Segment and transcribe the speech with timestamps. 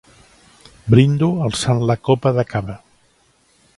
[0.93, 2.79] Brindo alçant la copa de cava.